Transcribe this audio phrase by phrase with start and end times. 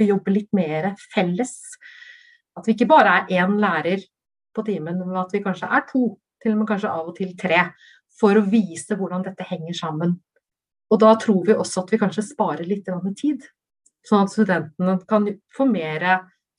[0.00, 1.56] vi jobber litt mer felles.
[2.56, 4.04] At vi ikke bare er én lærer
[4.56, 6.08] på timen, men at vi kanskje er to,
[6.42, 7.66] til og med kanskje av og til tre,
[8.16, 10.16] for å vise hvordan dette henger sammen.
[10.90, 12.86] Og da tror vi også at vi kanskje sparer litt
[13.18, 13.42] tid,
[14.06, 16.06] sånn at studentene kan få mer,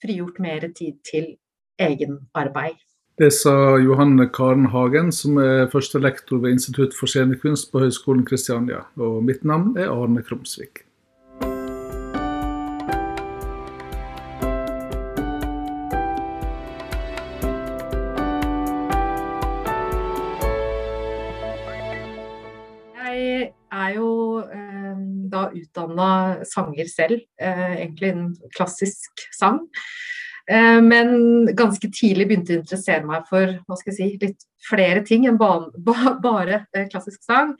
[0.02, 1.32] frigjort mer tid til
[1.80, 2.76] egenarbeid.
[3.18, 8.22] Det sa Johanne Karen Hagen, som er første lektor ved Institutt for scenekunst på Høgskolen
[8.28, 8.84] Kristiania.
[8.94, 10.84] Og mitt navn er Arne Krumsvik.
[25.54, 29.60] Utdanna sanger selv, eh, egentlig en klassisk sang.
[30.50, 35.02] Eh, men ganske tidlig begynte å interessere meg for hva skal jeg si, litt flere
[35.04, 37.54] ting enn bare eh, klassisk sang.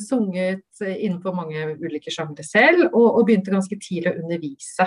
[0.00, 4.86] Sunget innenfor mange ulike sjangre selv, og, begynte ganske tidlig å undervise.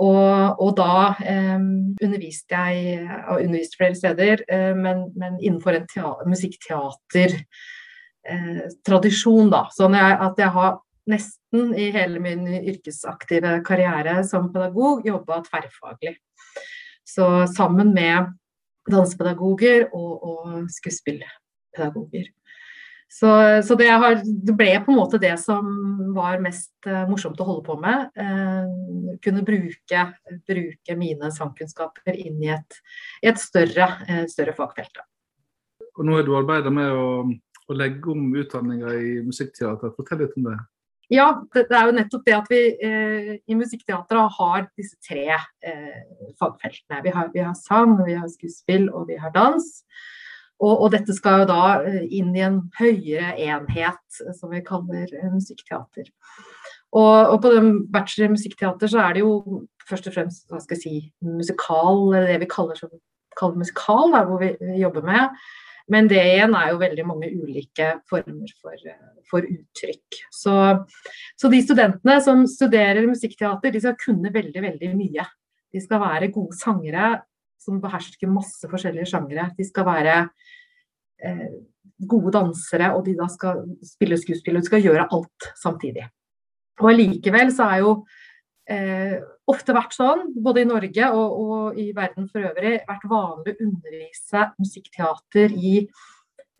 [0.00, 1.58] Og, og da eh,
[2.04, 5.86] underviste jeg og underviste flere steder, eh, men, men, innenfor en
[6.30, 7.44] musikkteatertradisjon,
[8.28, 9.62] eh, da.
[9.74, 16.16] Sånn at jeg har nesten i hele min yrkesaktive karriere som pedagog jobba tverrfaglig.
[17.04, 18.30] Så sammen med
[18.90, 22.30] dansepedagoger og, og skuespillpedagoger.
[23.12, 25.66] Så, så det, har, det, ble på en måte det som
[26.14, 28.06] var mest uh, morsomt å holde på med.
[28.14, 30.04] Uh, kunne bruke,
[30.46, 32.78] bruke, mine sangkunnskaper inn i et,
[33.26, 35.02] et større, uh, større fagfelt.
[35.98, 37.08] Og nå har du arbeida med å,
[37.70, 39.94] å, legge om utdanninga i musikkteater.
[39.96, 40.58] Fortell litt om det.
[41.10, 45.24] Ja, det, det, er jo nettopp det at vi eh, i Musikkteatret har disse tre
[45.34, 46.02] eh,
[46.38, 47.00] fagfeltene.
[47.02, 49.66] Vi har, vi har, sang, vi har skuespill og vi har dans.
[50.60, 54.60] Og, og, dette skal jo da eh, inn i en høyere enhet eh, som vi
[54.64, 56.10] kaller eh, musikkteater.
[56.90, 60.60] Og, og, på den bachelor i musikkteater så er det jo først og fremst hva
[60.60, 62.82] skal jeg si, musikal, eller det vi kaller,
[63.38, 65.40] kaller musikal, der, hvor vi jobber med.
[65.90, 68.84] Men det igjen er jo veldig mange ulike former for,
[69.30, 70.20] for uttrykk.
[70.34, 70.54] Så,
[71.34, 75.26] så, de studentene som studerer musikkteater, de skal kunne veldig, veldig mye.
[75.70, 77.16] De skal være gode sangere
[77.60, 79.50] som behersker masse forskjellige sjangere.
[79.58, 80.14] De skal være
[81.26, 81.50] eh,
[82.10, 84.56] gode dansere, og de da skal spille skuespill.
[84.56, 86.06] Og de skal gjøre alt samtidig.
[86.80, 87.94] Og allikevel så er jo
[88.70, 89.18] eh,
[89.50, 93.66] ofte vært sånn, både i Norge og, og, i verden for øvrig, vært vanlig å
[93.66, 95.74] undervise musikkteater i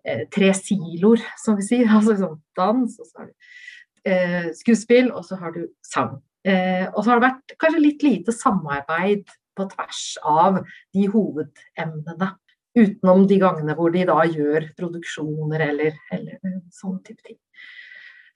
[0.04, 1.90] eh, tre siloer, som vi sier.
[1.96, 6.18] Altså sånn dans, og så har du eh, skuespill, og så har du sang.
[6.46, 9.26] Eh, og så har det vært kanskje litt lite samarbeid
[9.56, 10.62] på tvers av
[10.94, 12.34] de hovedemnene.
[12.78, 17.40] Utenom de gangene hvor de da gjør produksjoner eller, eller sånne type ting.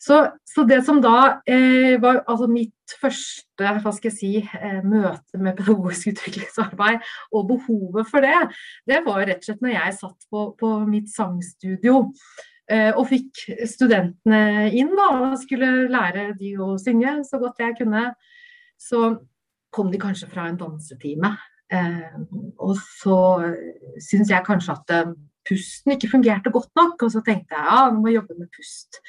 [0.00, 4.80] Så, så, det som da eh, var altså mitt første hva skal jeg si, eh,
[4.84, 8.36] møte med pedagogisk utviklingsarbeid og behovet for det,
[8.90, 12.02] det var rett og slett når jeg satt på, på mitt sangstudio
[12.70, 17.78] eh, og fikk studentene inn da, og skulle lære de å synge så godt jeg
[17.80, 18.10] kunne.
[18.80, 19.14] Så
[19.74, 21.32] kom de kanskje fra en dansetime.
[21.72, 22.16] Eh,
[22.62, 23.18] og så
[24.02, 25.14] syns jeg kanskje at eh,
[25.48, 28.50] pusten ikke fungerte godt nok, og så tenkte jeg ja, nå må jeg jobbe med
[28.54, 29.00] pust.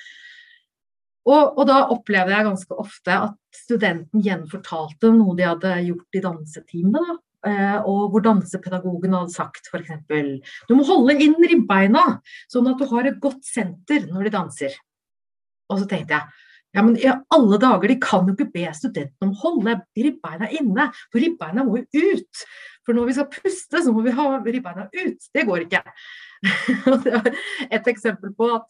[1.26, 6.24] Og, og, da opplevde jeg ganske ofte at studenten gjenfortalte noe de hadde gjort i
[6.26, 7.14] danseteamet.
[7.46, 9.92] Eh, og hvor dansepedagogen hadde sagt f.eks.:
[10.70, 12.06] Du må holde inn ribbeina,
[12.50, 14.78] sånn at du har et godt senter når de danser.
[15.70, 16.44] Og så tenkte jeg
[16.76, 20.50] ja, men i alle dager, de kan jo ikke be studentene om å holde ribbeina
[20.52, 22.42] inne, for ribbeina må jo ut.
[22.84, 25.30] For når vi skal puste, så må vi ha ribbeina ut.
[25.32, 25.80] Det går ikke.
[27.78, 28.68] et eksempel på at,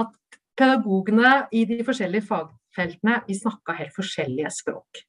[0.00, 0.14] at
[0.62, 5.02] pedagogene i de forskjellige fagfeltene vi snakka helt forskjellige språk.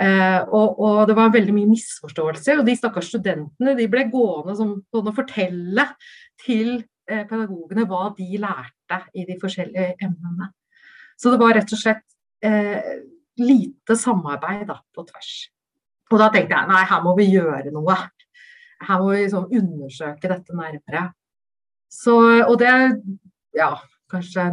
[0.00, 2.60] Eh, og, og, det var veldig mye misforståelser.
[2.60, 5.86] Og de stakkars studentene de ble gående som, sånn å fortelle
[6.40, 10.50] til eh, pedagogene hva de lærte i de forskjellige emnene.
[11.20, 12.06] Så det var rett og slett
[12.46, 13.02] eh,
[13.40, 15.34] lite samarbeid da, på tvers.
[16.10, 17.98] Og da tenkte jeg nei, her må vi gjøre noe.
[18.80, 21.10] Her må vi liksom undersøke dette nærmere.
[21.92, 22.16] Så,
[22.46, 22.72] og det
[23.58, 23.74] ja,
[24.10, 24.46] kanskje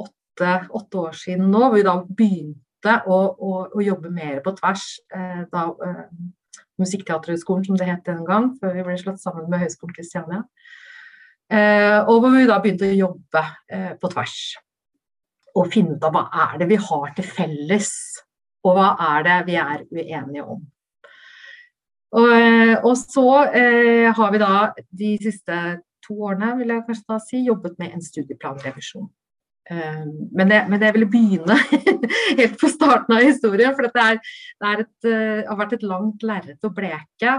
[0.00, 4.54] åtte, åtte, år siden nå, hvor vi da begynte å, å, å jobbe mer på
[4.58, 4.86] tvers.
[5.14, 6.06] Eh, da, eh,
[6.80, 10.42] Musikkteaterhøgskolen, som det het den gang, før vi ble slått sammen med Høgskolen Kristiania.
[11.52, 14.36] Eh, og hvor vi da begynte å jobbe eh, på tvers.
[15.52, 17.90] Og finne ut av hva er det vi har til felles,
[18.64, 20.62] og hva er det vi er uenige om.
[22.12, 24.56] Og, eh, og så eh, har vi da
[25.02, 25.58] de siste
[26.04, 29.10] to årene vil jeg kanskje da si, jobbet med en studieplanrevisjon.
[29.70, 31.56] Men jeg, men jeg ville begynne
[32.40, 34.18] helt på starten av historien, for det, er,
[34.58, 35.10] det er et,
[35.46, 37.36] har vært et langt lerret å bleke.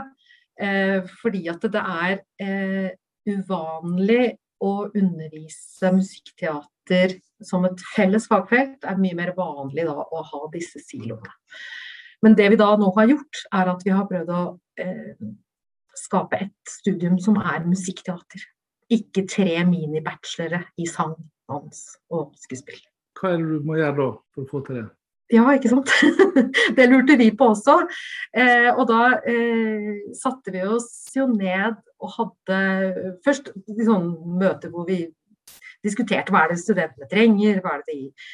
[1.19, 2.93] Fordi at det er
[3.27, 4.23] uvanlig
[4.63, 10.41] å undervise musikkteater som et felles fagfelt, Det er mye mer vanlig da å ha
[10.53, 11.31] disse siloene.
[12.23, 14.43] Men det vi da nå har gjort, er at vi har prøvd å
[14.79, 15.15] eh,
[15.99, 18.45] skape et studium som er musikkteater.
[18.91, 21.15] Ikke tre mini-bachelore i sang,
[21.49, 22.81] dans og skuespill.
[23.19, 24.89] Hva er det du må gjøre da for å få til det?
[25.33, 25.89] Ja, ikke sant.
[26.77, 27.79] det lurte vi på også.
[28.35, 32.59] Eh, og da eh, satte vi oss jo ned og hadde
[33.25, 33.53] først
[33.87, 34.09] sånn
[34.41, 35.05] møter hvor vi
[35.83, 38.27] diskuterte hva er det studentene trenger, hva er det, de,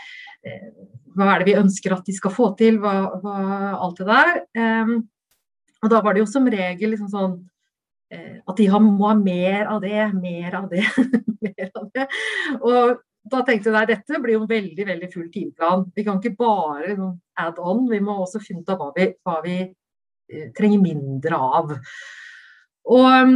[0.50, 0.68] eh,
[1.16, 3.38] hva er det vi ønsker at de skal få til, hva, hva,
[3.78, 4.34] alt det der.
[4.58, 4.94] Eh,
[5.80, 7.40] og da var det jo som regel liksom sånn
[8.10, 10.82] at de må ha mer av det, mer av det,
[11.46, 12.08] mer av det.
[12.60, 12.98] Og
[13.30, 15.86] da tenkte jeg dette blir jo en veldig veldig full timeplan.
[15.96, 16.96] Vi kan ikke bare
[17.40, 21.42] add on, vi må også finne ut av hva vi, hva vi eh, trenger mindre
[21.60, 21.76] av.
[22.90, 23.36] Og um,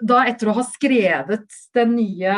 [0.00, 2.36] da etter å ha skrevet den nye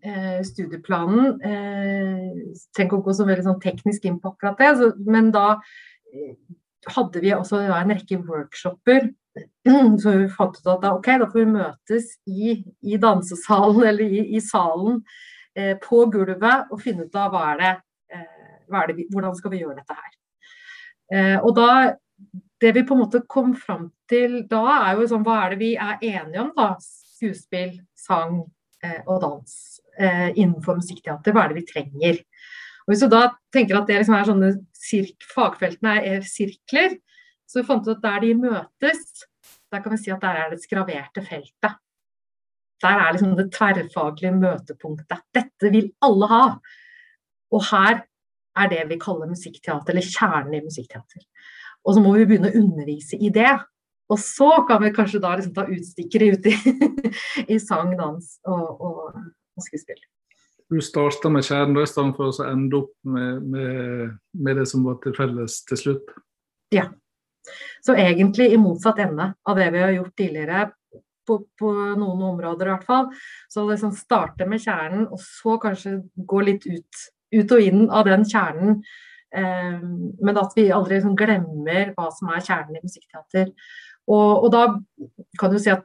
[0.00, 4.72] eh, studieplanen eh, Trenger ikke å gå så veldig sånn teknisk inn på akkurat det,
[4.78, 5.58] så, men da
[6.12, 6.36] eh,
[6.94, 9.10] hadde vi også da, en rekke workshoper.
[10.02, 14.04] Så vi fant ut at da, ok, da får vi møtes i, i dansesalen eller
[14.04, 15.02] i, i salen
[15.56, 17.72] eh, på gulvet og finne ut av hva er det,
[18.14, 20.14] eh, hva er det vi, hvordan skal vi gjøre dette her.
[21.14, 21.70] Eh, og da
[22.60, 25.60] det vi på en måte kom fram til da, er jo sånn hva er det
[25.60, 26.72] vi er enige om, da?
[26.82, 28.40] Skuespill, sang
[28.84, 29.52] eh, og dans
[29.98, 31.34] eh, innenfor musikkteater.
[31.34, 32.22] Hva er det vi trenger?
[32.86, 34.52] Og Hvis du da tenker at det liksom er sånne
[35.34, 36.96] fagfeltene er sirkler,
[37.48, 39.22] så vi fant ut at der de møtes,
[39.72, 41.78] der kan vi si at der er det skraverte feltet.
[42.82, 45.24] Der er liksom det tverrfaglige møtepunktet.
[45.34, 46.42] Dette vil alle ha.
[47.50, 48.04] Og her
[48.58, 51.24] er det vi kaller musikkteater, eller kjernen i musikkteater.
[51.86, 53.50] Og så må vi begynne å undervise i det.
[54.08, 56.54] Og så kan vi kanskje da liksom ta utstikkere ut i,
[57.54, 59.18] i sang, dans og, og,
[59.56, 60.00] og skuespill.
[60.68, 64.84] Du starta med kjernen i stedet for å ende opp med, med, med, det som
[64.84, 66.10] var til felles til slutt?
[66.74, 66.90] Ja.
[67.84, 70.68] Så egentlig i motsatt ende av det vi har gjort tidligere,
[71.28, 73.10] på, på noen områder i hvert fall.
[73.52, 77.02] Så liksom starte med kjernen, og så kanskje gå litt ut,
[77.36, 78.80] ut og inn av den kjernen
[79.36, 79.80] Eh,
[80.20, 83.52] men at vi aldri liksom glemmer hva som er kjernen i musikkteater.
[84.08, 84.64] Og, og da
[85.40, 85.84] kan du si at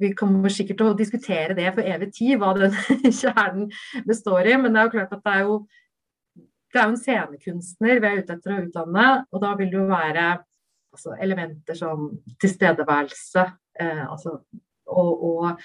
[0.00, 2.76] vi kommer sikkert til å diskutere det for evig tid, hva den
[3.22, 3.68] kjernen
[4.06, 4.56] består i.
[4.60, 5.56] Men det er jo klart at det er jo,
[6.70, 9.08] det er jo en scenekunstner vi er ute etter å utdanne.
[9.34, 10.28] Og da vil det jo være
[10.92, 12.10] altså, elementer som
[12.40, 13.46] tilstedeværelse
[13.80, 14.38] eh, altså,
[14.86, 15.60] og, og,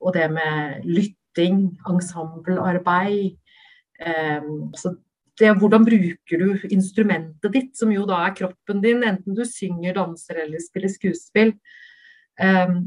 [0.00, 3.36] og, det med lytting, ensemblearbeid.
[4.00, 4.42] Eh,
[4.72, 4.96] altså,
[5.40, 9.96] det hvordan bruker du instrumentet ditt, som jo da er kroppen din, enten du synger,
[9.98, 11.52] danser eller spiller skuespill.
[12.40, 12.78] Um,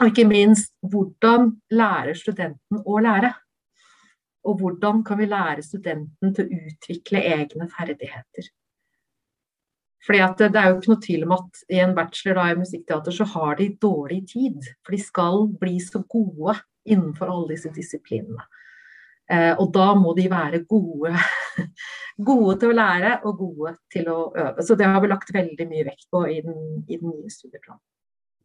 [0.00, 3.30] og ikke minst, hvordan lærer studenten å lære?
[4.44, 8.50] Og hvordan kan vi lære studenten til å utvikle egne ferdigheter?
[10.04, 12.60] Fordi det, det, er jo ikke noe tvil om at i en bachelor da, i
[12.60, 14.66] musikkteater så har de dårlig tid.
[14.84, 18.44] For de skal bli så gode innenfor alle disse disiplinene.
[19.32, 21.14] Eh, og da må de være gode,
[22.28, 24.66] gode til å lære og gode til å øve.
[24.66, 27.80] Så det har vi lagt veldig mye vekt på i den, i den nye studieplanen.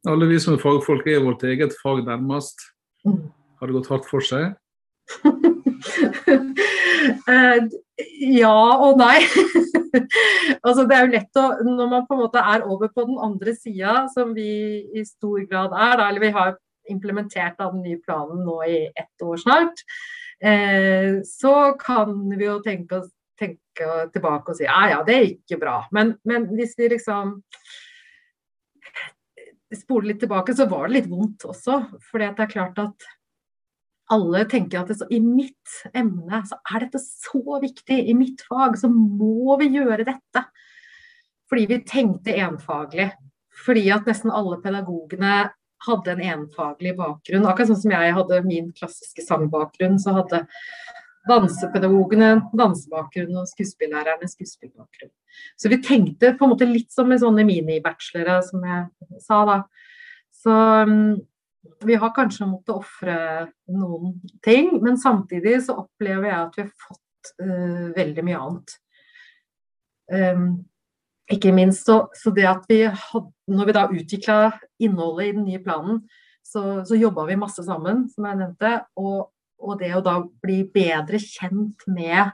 [0.08, 2.64] Alle vi som er fagfolk er vårt eget fag nærmest.
[3.04, 3.28] Mm.
[3.60, 4.56] Har det gått hardt for seg?
[8.40, 9.20] ja og nei.
[10.66, 13.20] altså det er jo lett å Når man på en måte er over på den
[13.22, 14.50] andre sida, som vi
[14.96, 16.56] i stor grad er, da, eller vi har
[16.90, 19.84] implementert av den nye planen nå i ett år snart,
[20.42, 23.04] eh, så kan vi jo tenke,
[23.40, 25.84] tenke, tilbake og si ja ja, det er ikke bra.
[25.96, 27.38] Men, men hvis vi liksom
[29.76, 31.84] spoler litt tilbake, så var det litt vondt også.
[32.10, 33.10] For det er klart at
[34.14, 38.00] alle tenker at det, i mitt emne så er dette så viktig.
[38.10, 40.44] I mitt fag så må vi gjøre dette.
[41.50, 43.10] Fordi vi tenkte enfaglig.
[43.66, 45.50] Fordi at nesten alle pedagogene
[45.88, 47.48] hadde en enfaglig bakgrunn.
[47.48, 50.44] Akkurat sånn som jeg hadde min klassiske sangbakgrunn, så hadde
[51.30, 55.12] dansepedagogene dansebakgrunn og skuespillærerne skuespillbakgrunn.
[55.60, 59.60] Så vi tenkte på en måte litt som med sånne mini-bachelore, som jeg sa da.
[60.40, 60.56] Så
[60.88, 61.20] um,
[61.86, 63.16] vi har kanskje måttet ofre
[63.72, 68.76] noen ting, men samtidig så opplever jeg at vi har fått uh, veldig mye annet.
[70.10, 70.48] Um,
[71.30, 74.38] ikke minst så, så, det at vi hadde, når vi da utvikla
[74.82, 76.02] innholdet i den nye planen,
[76.46, 78.72] så, så jobba vi masse sammen, som jeg nevnte.
[78.98, 79.30] Og,
[79.62, 82.34] og, det å da bli bedre kjent med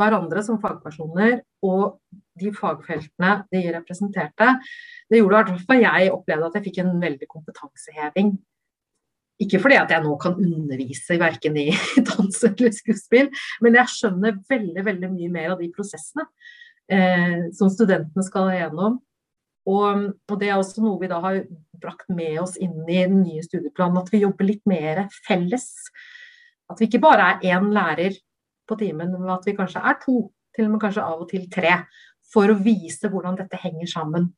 [0.00, 1.98] hverandre som fagpersoner og
[2.40, 4.48] de fagfeltene de representerte,
[5.12, 8.32] det gjorde fall jeg opplevde at jeg fikk en veldig kompetanseheving.
[9.40, 11.70] Ikke fordi at jeg nå kan undervise verken i
[12.10, 13.30] dans eller skuespill,
[13.64, 16.26] men jeg skjønner veldig veldig mye mer av de prosessene
[16.92, 19.00] eh, som studentene skal igjennom.
[19.70, 21.44] Og, og, det er også noe vi da har
[21.82, 25.70] brakt med oss inn i den nye studieplanen, at vi jobber litt mer felles.
[26.70, 28.16] At vi ikke bare er én lærer
[28.68, 31.46] på timen, men at vi kanskje er to, til og med kanskje av og til
[31.52, 31.76] tre,
[32.32, 34.30] for å vise hvordan dette henger sammen.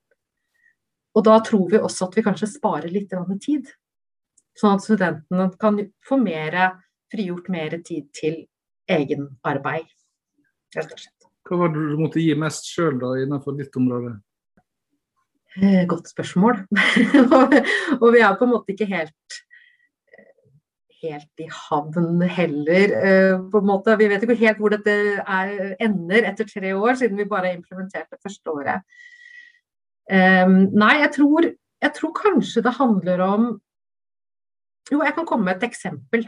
[1.15, 3.13] Og da tror vi også at vi kanskje sparer litt
[3.45, 3.71] tid.
[4.59, 6.59] Sånn at studentene kan få mer,
[7.13, 8.45] frigjort mer tid til
[8.91, 9.89] egenarbeid,
[10.77, 11.31] rett og slett.
[11.45, 14.15] Hva var det du måtte gi mest sjøl innenfor ditt område?
[15.61, 16.63] Eh, godt spørsmål.
[18.03, 19.43] og vi er på en måte ikke helt
[21.05, 23.97] helt i havn heller, eh, på en måte.
[24.01, 27.59] Vi vet ikke helt hvor dette er, ender etter tre år, siden vi bare har
[27.59, 28.97] implementert det første året.
[30.05, 31.47] Um, nei, jeg tror,
[31.81, 33.47] jeg tror kanskje det handler om
[34.93, 36.27] Jo, jeg kan komme med et eksempel.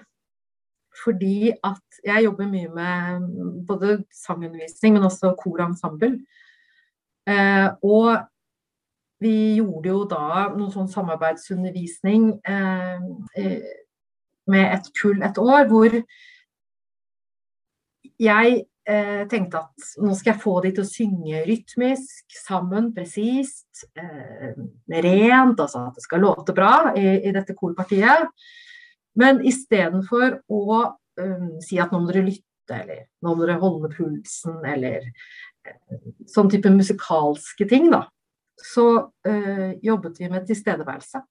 [1.05, 6.13] Fordi at jeg jobber mye med både sangundervisning, men også korensemble.
[7.29, 8.17] Eh, og
[9.21, 13.05] vi gjorde jo da noe sånn samarbeidsundervisning eh,
[14.47, 15.99] med et kull et år, hvor
[18.21, 23.87] jeg eh, tenkte at nå skal jeg få de til å synge rytmisk, sammen, presist,
[23.99, 24.55] eh,
[25.07, 28.31] rent, altså at det skal låte bra i, i dette korpartiet.
[29.17, 30.67] Men istedenfor å
[31.21, 36.03] um, si at nå må dere lytte, eller nå må dere holde pulsen, eller eh,
[36.29, 38.05] sånn type musikalske ting, da,
[38.61, 41.23] så eh, jobbet vi med tilstedeværelse.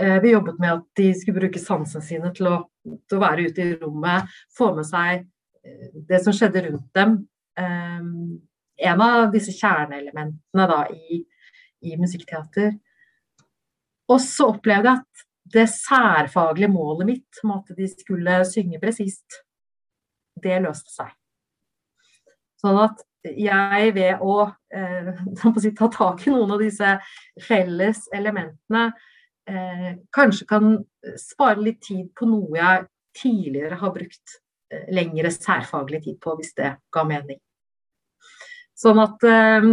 [0.00, 3.48] Eh, vi jobbet med at de skulle bruke sansene sine til å, til å, være
[3.48, 5.26] ute i rommet, få med seg
[6.08, 7.16] det som skjedde rundt dem.
[7.58, 8.04] Eh,
[8.88, 11.22] en av disse kjerneelementene da, i,
[11.84, 12.76] i musikkteater.
[14.08, 19.42] Og så opplevde jeg at det særfaglige målet mitt om at de skulle synge presist,
[20.38, 21.12] det løste seg.
[22.62, 25.10] Sånn at jeg ved å, eh,
[25.62, 26.94] si, ta tak i noen av disse
[27.44, 28.90] felles elementene
[29.48, 30.76] eh, kanskje kan
[31.18, 32.86] spare litt tid på noe jeg
[33.18, 34.38] tidligere har brukt
[34.92, 37.40] lengre særfaglig tid på, hvis det ga mening.
[38.78, 39.68] Sånn at eh,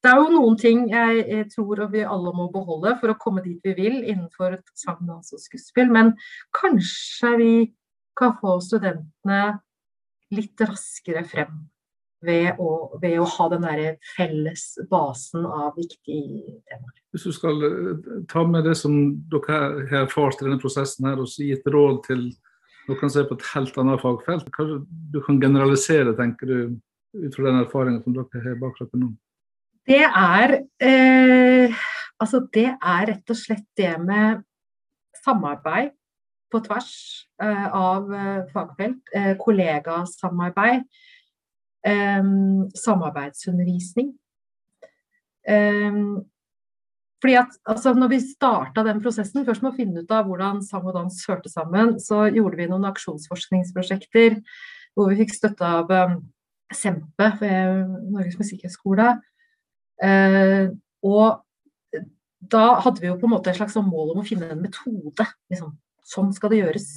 [0.00, 3.60] det er jo noen ting jeg, tror vi alle må beholde for å komme dit
[3.64, 6.14] vi vil innenfor sang, dans og skuespill, men
[6.56, 7.52] kanskje vi
[8.16, 9.58] kan få studentene
[10.32, 11.66] litt raskere frem
[12.24, 16.96] ved å, ved å ha den der felles basen av viktige temaer.
[17.12, 18.96] Hvis du skal eh, ta med det som
[19.32, 19.60] dere
[19.90, 22.26] har erfart i denne prosessen her, og gi et råd til
[22.88, 24.80] noen som er på et helt annet fagfelt, hva
[25.12, 26.58] du kan generalisere, tenker du,
[27.20, 29.12] ut fra den erfaringen som dere har bak dere nå?
[29.90, 30.56] Det er,
[30.86, 31.80] eh,
[32.20, 34.44] altså det er rett og slett det med
[35.24, 35.96] samarbeid
[36.50, 36.92] på tvers
[37.42, 40.86] eh, av eh, fagfelt, eh, kollegasamarbeid
[41.86, 44.12] um, samarbeidsundervisning.
[45.48, 46.26] Um,
[47.20, 50.62] fordi at altså, når vi starta den prosessen, først med å finne ut av hvordan
[50.64, 54.40] sang og dans hørte sammen, så gjorde vi noen aksjonsforskningsprosjekter
[54.96, 56.20] hvor vi fikk støtte av um,
[56.70, 59.12] Sempe ved Norges musikkhøgskole.
[60.00, 60.72] Uh,
[61.04, 62.00] og
[62.40, 64.62] da hadde vi jo på en måte et slags sånn mål om å finne en
[64.62, 65.26] metode.
[65.52, 65.74] Liksom.
[66.06, 66.88] Sånn skal det gjøres.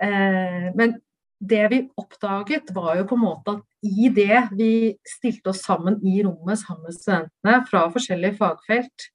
[0.00, 1.00] Uh, men
[1.40, 4.72] det vi oppdaget, var jo på en måte at i det vi
[5.08, 9.06] stilte oss sammen i rommet sammen med studentene fra forskjellige fagfelt,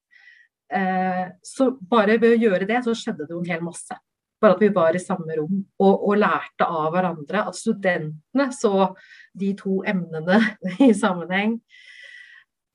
[0.74, 3.98] eh, så bare ved å gjøre det, så skjedde det jo en hel masse.
[4.42, 7.46] Bare at vi var i samme rom og, og lærte av hverandre.
[7.46, 8.90] At studentene så
[9.38, 10.42] de to emnene
[10.88, 11.60] i sammenheng.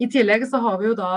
[0.00, 1.12] I tillegg så har vi jo da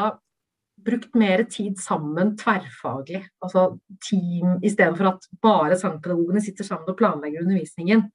[0.84, 3.22] brukt mer tid sammen tverrfaglig.
[3.46, 8.08] Altså team, istedenfor at bare sangpedagogene sitter sammen og planlegger undervisningen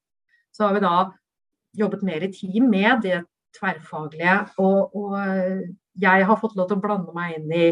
[0.59, 0.95] så har vi da
[1.79, 3.23] jobbet mer i team med det
[3.57, 4.39] tverrfaglige.
[4.59, 5.15] Og, og
[6.03, 7.67] jeg har fått lov til å blande meg inn i,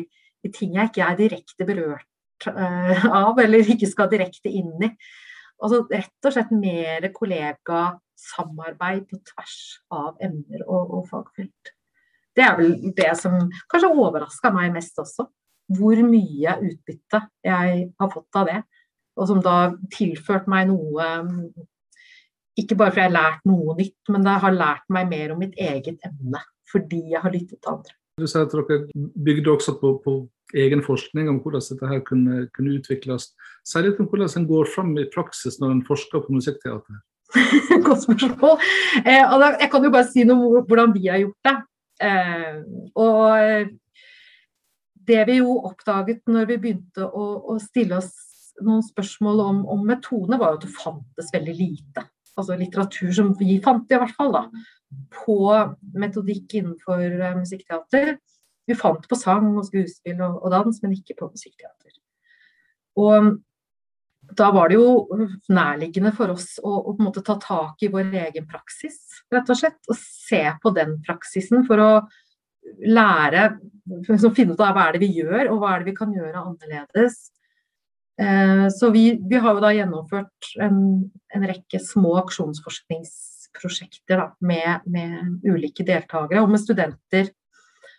[0.46, 4.92] i ting jeg ikke er direkte berørt uh, av, eller ikke skal direkte inn i.
[5.56, 9.58] Altså rett og slett mer kollegasamarbeid på tvers
[9.90, 11.72] av emner og, og, fagfelt.
[12.36, 13.38] Det er vel det som
[13.72, 15.26] kanskje overraska meg mest også.
[15.76, 18.60] Hvor mye utbytte jeg har fått av det.
[19.16, 21.08] Og som da tilført meg noe
[22.56, 25.42] ikke bare fordi jeg har lært noe nytt, men jeg har lært meg mer om
[25.42, 26.42] mitt eget emne.
[26.72, 27.94] Fordi jeg har lyttet til andre.
[28.16, 28.78] Du sier at dere
[29.26, 30.14] bygde også på, på
[30.56, 33.28] egen forskning om hvordan dette her kunne, kunne utvikles.
[33.66, 37.02] Si litt om hvordan en går fram i praksis når en forsker på musikkteater.
[37.86, 38.62] Godt spørsmål.
[39.02, 41.56] Eh, jeg kan jo bare si noe om hvordan vi har gjort det.
[42.06, 42.56] Eh,
[42.96, 43.74] og
[45.06, 48.14] det vi jo oppdaget når vi begynte å, å stille oss
[48.64, 52.06] noen spørsmål om, om metodene, var at det fantes veldig lite.
[52.36, 54.44] Altså litteratur som vi fant, i hvert fall, da,
[55.14, 55.38] på
[55.96, 58.16] metodikk innenfor uh, musikkteater.
[58.66, 61.94] Vi fant på sang og skuespill og, og dans, men ikke på musikkteater.
[63.00, 63.36] Og
[64.36, 65.06] da var det jo
[65.52, 68.98] nærliggende for oss å, å, på en måte ta tak i vår egen praksis,
[69.32, 69.78] rett og slett.
[69.86, 71.90] Og se på den praksisen for å
[72.82, 73.48] lære,
[74.08, 76.14] liksom finne ut av hva er det vi gjør, og hva er det vi kan
[76.14, 77.20] gjøre annerledes.
[78.20, 80.78] Eh, så vi, vi, har jo da gjennomført en,
[81.34, 87.28] en rekke små aksjonsforskningsprosjekter da, med, med, ulike deltakere og med studenter.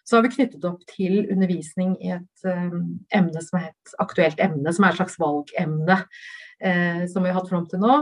[0.07, 4.39] Så har vi knyttet opp til undervisning i et um, emne som er et aktuelt
[4.39, 7.97] emne, som er et slags valgemne uh, som vi har hatt fram til nå.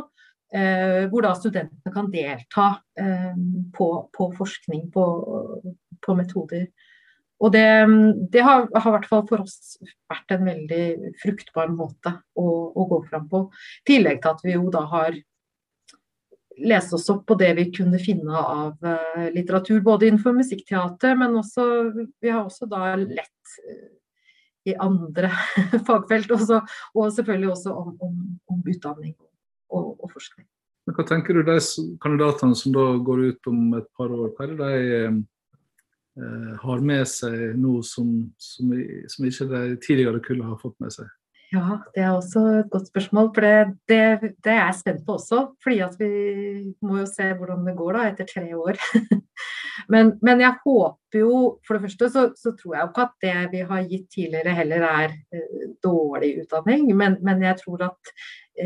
[0.55, 2.67] Uh, hvor da studentene kan delta
[3.01, 3.33] uh,
[3.73, 5.05] på, på, forskning på,
[6.05, 6.69] på metoder.
[7.43, 7.67] Og det,
[8.31, 9.75] det har, har, i hvert fall for oss
[10.09, 13.41] vært en veldig fruktbar måte å, å gå fram på.
[13.83, 15.17] I tillegg til at vi jo da har
[16.63, 21.35] lest oss opp på det vi kunne finne av uh, litteratur, både innenfor musikkteater, men
[21.41, 21.65] også,
[22.23, 23.91] vi har også da lett uh,
[24.71, 25.33] i andre
[25.89, 26.61] fagfelt, også,
[26.95, 28.19] og selvfølgelig også om, om,
[28.55, 30.47] om utdanning og, og, forskning.
[30.87, 31.59] Men hva tenker du de
[31.99, 34.73] kandidatene som da går ut om et par år, hva er det de
[35.05, 35.11] Eh,
[36.61, 38.71] har med seg noe som, som,
[39.11, 41.09] som ikke de tidligere kunne har fått med seg?
[41.53, 43.29] Ja, det er også et godt spørsmål.
[43.35, 45.41] For det, det, det er jeg spent på også.
[45.63, 46.09] fordi at vi
[46.81, 48.79] må jo se hvordan det går da, etter tre år.
[49.93, 51.35] men, men, jeg håper jo
[51.67, 54.57] For det første så, så, tror jeg jo ikke at det vi har gitt tidligere
[54.57, 56.89] heller er uh, dårlig utdanning.
[56.97, 58.15] Men, men, jeg tror at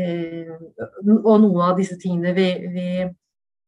[0.00, 0.56] uh,
[1.20, 2.88] Og noen av disse tingene vi, vi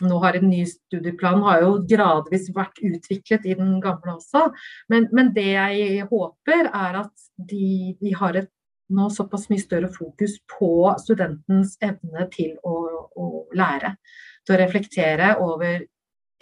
[0.05, 4.49] nå har en ny studieplan, har jo gradvis vært utviklet i den gamle også.
[4.93, 8.51] Men, men det jeg håper, er at de, de, har et
[8.93, 12.77] nå såpass mye større fokus på studentens evne til å,
[13.17, 13.95] å lære.
[14.43, 15.87] Til å reflektere over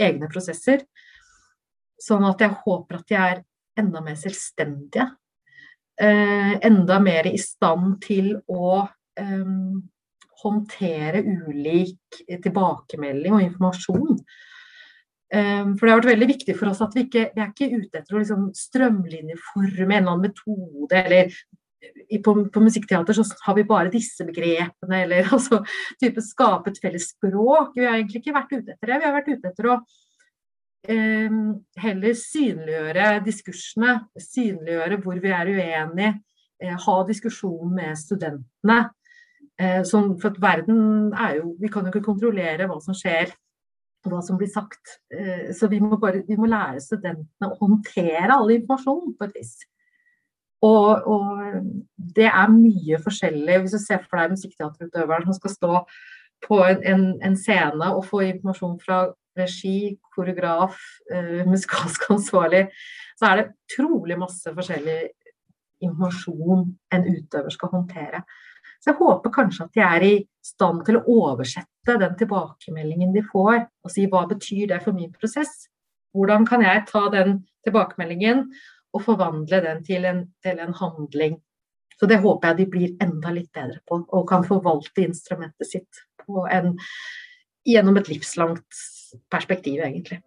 [0.00, 0.82] egne prosesser.
[2.00, 3.42] Sånn at jeg håper at de er
[3.80, 5.10] enda mer selvstendige.
[6.00, 8.80] Eh, enda mer i stand til å
[9.20, 9.50] eh,
[10.42, 14.20] håndtere ulik tilbakemelding og informasjon.
[15.30, 17.70] Ehm, for det har vært veldig viktig for oss at vi ikke vi er ikke
[17.70, 21.34] ute etter å liksom strømlinjeforme en eller annen metode, eller
[22.24, 25.62] på, på, musikkteater så har vi bare disse begrepene, eller altså
[26.00, 27.76] type skape et felles språk.
[27.76, 28.98] Vi har egentlig ikke vært ute etter det.
[28.98, 29.76] Vi har vært ute etter å
[30.90, 31.38] eh,
[31.84, 36.14] heller synliggjøre diskursene, synliggjøre hvor vi er uenige,
[36.60, 38.82] eh, ha diskusjon med studentene.
[39.60, 43.34] Eh, som, for at verden er jo Vi kan jo ikke kontrollere hva som skjer
[44.06, 44.94] og hva som blir sagt.
[45.12, 49.36] Eh, så vi må, bare, vi må lære studentene å håndtere all informasjon på et
[49.36, 49.58] vis.
[50.64, 51.42] Og, og,
[52.16, 53.60] det er mye forskjellig.
[53.60, 55.72] Hvis du ser for deg musikkteaterutøveren som skal stå
[56.46, 59.02] på en, en, en, scene og få informasjon fra
[59.36, 60.76] regi, koreograf,
[61.12, 62.66] uh, musikalsk ansvarlig,
[63.20, 64.98] så er det trolig masse forskjellig
[65.84, 68.24] informasjon en utøver skal håndtere.
[68.80, 70.14] Så jeg håper kanskje at de er i
[70.44, 75.12] stand til å oversette den tilbakemeldingen de får, og si hva betyr det for min
[75.12, 75.66] prosess?
[76.16, 78.46] Hvordan kan jeg ta den tilbakemeldingen
[78.96, 81.36] og forvandle den til en, til en handling?
[82.00, 86.00] Så det håper jeg de blir enda litt bedre på, og kan forvalte instrumentet sitt
[86.48, 86.72] en,
[87.68, 88.80] gjennom et livslangt
[89.32, 90.22] perspektiv, egentlig.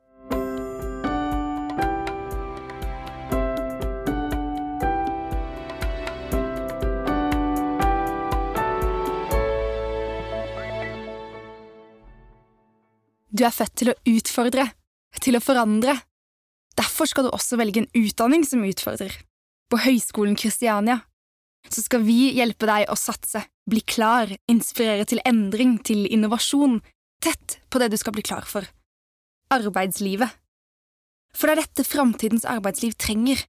[13.33, 14.67] Du er født til å utfordre,
[15.21, 15.95] til å forandre.
[16.77, 19.15] Derfor skal du også velge en utdanning som utfordrer.
[19.73, 21.01] På Høgskolen Kristiania
[21.71, 26.81] så skal vi hjelpe deg å satse, bli klar, inspirere til endring, til innovasjon,
[27.23, 28.67] tett på det du skal bli klar for–
[29.57, 30.29] arbeidslivet.
[31.33, 33.39] For det er dette framtidens arbeidsliv trenger,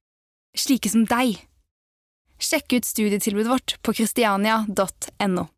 [0.57, 1.37] slike som deg.
[2.41, 5.45] Sjekk ut studietilbudet vårt på christiania.no.